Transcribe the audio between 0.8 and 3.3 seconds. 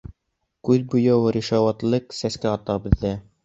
буяу, ришүәтлек сәскә ата беҙҙә!